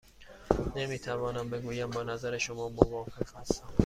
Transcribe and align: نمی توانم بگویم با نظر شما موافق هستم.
نمی 0.75 0.99
توانم 0.99 1.49
بگویم 1.49 1.89
با 1.89 2.03
نظر 2.03 2.37
شما 2.37 2.69
موافق 2.69 3.35
هستم. 3.35 3.73